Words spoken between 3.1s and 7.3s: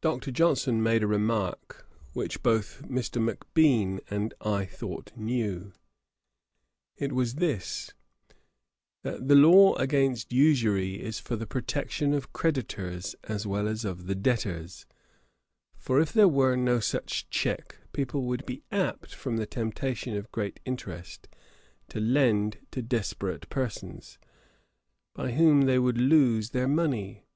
Macbean and I thought new. It